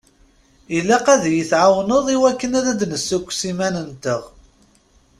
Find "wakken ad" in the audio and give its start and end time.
2.21-2.65